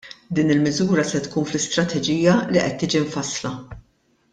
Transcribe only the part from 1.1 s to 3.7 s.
tkun fl-istrateġija li qed tiġi mfassla.